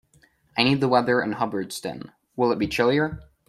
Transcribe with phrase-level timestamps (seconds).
[0.57, 3.19] I need the weather in Hubbardston, will it be chillier?